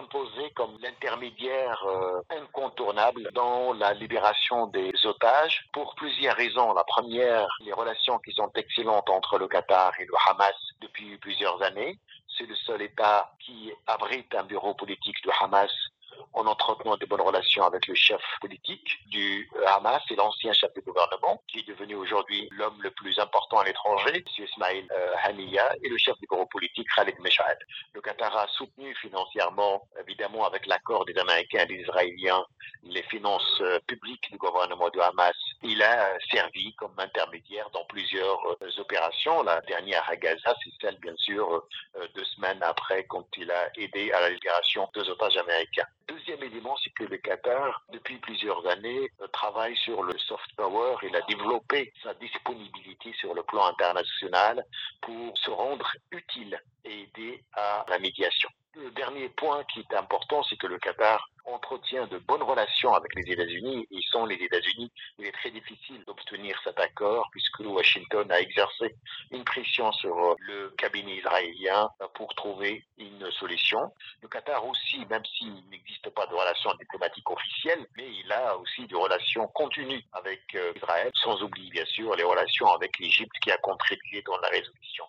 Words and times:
s'imposer 0.00 0.50
comme 0.54 0.76
l'intermédiaire 0.82 1.82
euh, 1.86 2.22
incontournable 2.30 3.30
dans 3.34 3.72
la 3.72 3.92
libération 3.94 4.66
des 4.68 4.92
otages 5.04 5.66
pour 5.72 5.94
plusieurs 5.94 6.36
raisons. 6.36 6.72
La 6.72 6.84
première, 6.84 7.46
les 7.64 7.72
relations 7.72 8.18
qui 8.18 8.32
sont 8.32 8.50
excellentes 8.54 9.08
entre 9.10 9.38
le 9.38 9.48
Qatar 9.48 9.92
et 10.00 10.06
le 10.06 10.14
Hamas 10.28 10.54
depuis 10.80 11.16
plusieurs 11.18 11.62
années. 11.62 11.98
C'est 12.36 12.46
le 12.46 12.54
seul 12.54 12.82
État 12.82 13.32
qui 13.40 13.72
abrite 13.86 14.34
un 14.34 14.44
bureau 14.44 14.74
politique 14.74 15.20
du 15.22 15.30
Hamas 15.40 15.70
en 16.32 16.46
entretenant 16.46 16.96
de 16.96 17.06
bonnes 17.06 17.20
relations 17.20 17.64
avec 17.64 17.86
le 17.86 17.94
chef 17.94 18.22
politique 18.40 18.98
du 19.08 19.50
Hamas 19.66 20.02
et 20.10 20.16
l'ancien 20.16 20.52
chef 20.52 20.72
de 20.74 20.80
gouvernement, 20.80 21.42
qui 21.48 21.60
est 21.60 21.68
devenu 21.68 21.94
aujourd'hui 21.96 22.48
l'homme 22.52 22.80
le 22.82 22.90
plus 22.90 23.18
important 23.18 23.58
à 23.58 23.64
l'étranger, 23.64 24.24
M. 24.38 24.44
Ismail 24.44 24.86
euh, 24.92 25.14
Haniya, 25.24 25.76
et 25.82 25.88
le 25.88 25.98
chef 25.98 26.16
du 26.18 26.26
bureau 26.26 26.46
politique, 26.46 26.88
Khalid 26.94 27.18
Meshad. 27.20 27.58
Le 27.94 28.00
Qatar 28.00 28.36
a 28.36 28.46
soutenu 28.48 28.94
financièrement, 28.96 29.88
évidemment 30.00 30.46
avec 30.46 30.66
l'accord 30.66 31.04
des 31.04 31.16
Américains 31.18 31.64
et 31.64 31.66
des 31.66 31.80
Israéliens, 31.82 32.44
les 32.84 33.02
finances 33.04 33.60
euh, 33.60 33.78
publiques 33.86 34.30
du 34.30 34.38
gouvernement 34.38 34.88
du 34.90 35.00
Hamas. 35.00 35.36
Il 35.62 35.82
a 35.82 36.16
servi 36.30 36.74
comme 36.76 36.94
intermédiaire 36.98 37.68
dans 37.70 37.84
plusieurs 37.86 38.40
euh, 38.62 38.70
opérations. 38.78 39.42
La 39.42 39.60
dernière 39.62 40.08
à 40.08 40.16
Gaza, 40.16 40.54
c'est 40.62 40.70
celle, 40.80 40.98
bien 41.00 41.16
sûr, 41.16 41.64
deux 42.14 42.24
semaines 42.24 42.62
après, 42.62 43.04
quand 43.04 43.26
il 43.36 43.50
a 43.50 43.68
aidé 43.76 44.12
à 44.12 44.20
la 44.20 44.30
libération 44.30 44.88
des 44.94 45.08
otages 45.08 45.36
américains. 45.36 45.86
Deuxième 46.30 46.52
élément, 46.52 46.76
c'est 46.84 46.90
que 46.90 47.02
le 47.02 47.16
Qatar, 47.16 47.82
depuis 47.92 48.16
plusieurs 48.18 48.64
années, 48.68 49.10
travaille 49.32 49.76
sur 49.78 50.04
le 50.04 50.16
soft 50.16 50.46
power. 50.56 50.94
Il 51.02 51.16
a 51.16 51.22
développé 51.22 51.92
sa 52.04 52.14
disponibilité 52.14 53.12
sur 53.14 53.34
le 53.34 53.42
plan 53.42 53.66
international 53.66 54.64
pour 55.00 55.36
se 55.36 55.50
rendre 55.50 55.90
utile 56.12 56.56
et 56.84 57.00
aider 57.00 57.42
à 57.54 57.84
la 57.88 57.98
médiation. 57.98 58.48
Le 58.76 58.92
dernier 58.92 59.28
point 59.30 59.64
qui 59.72 59.80
est 59.80 59.94
important, 59.96 60.44
c'est 60.44 60.56
que 60.56 60.68
le 60.68 60.78
Qatar 60.78 61.28
entretient 61.52 62.06
de 62.06 62.18
bonnes 62.18 62.42
relations 62.42 62.92
avec 62.94 63.14
les 63.14 63.32
États-Unis 63.32 63.86
et 63.90 64.00
sans 64.10 64.26
les 64.26 64.36
États-Unis, 64.36 64.90
il 65.18 65.26
est 65.26 65.32
très 65.32 65.50
difficile 65.50 66.02
d'obtenir 66.06 66.58
cet 66.64 66.78
accord 66.80 67.28
puisque 67.32 67.60
Washington 67.60 68.30
a 68.30 68.40
exercé 68.40 68.94
une 69.30 69.44
pression 69.44 69.92
sur 69.92 70.36
le 70.38 70.70
cabinet 70.70 71.16
israélien 71.16 71.88
pour 72.14 72.34
trouver 72.34 72.84
une 72.98 73.30
solution. 73.32 73.80
Le 74.22 74.28
Qatar 74.28 74.64
aussi, 74.66 75.04
même 75.06 75.24
s'il 75.24 75.54
n'existe 75.70 76.10
pas 76.10 76.26
de 76.26 76.34
relations 76.34 76.72
diplomatiques 76.74 77.30
officielles, 77.30 77.86
mais 77.96 78.08
il 78.10 78.32
a 78.32 78.56
aussi 78.56 78.86
des 78.86 78.94
relations 78.94 79.46
continues 79.48 80.02
avec 80.12 80.42
euh, 80.54 80.72
Israël, 80.76 81.10
sans 81.14 81.42
oublier 81.42 81.70
bien 81.70 81.86
sûr 81.86 82.14
les 82.16 82.24
relations 82.24 82.66
avec 82.72 82.98
l'Égypte 82.98 83.32
qui 83.42 83.50
a 83.50 83.58
contribué 83.58 84.22
dans 84.22 84.36
la 84.38 84.48
résolution. 84.48 85.04